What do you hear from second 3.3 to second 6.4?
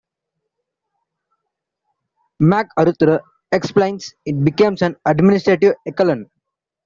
explains, It became an administrative echelon.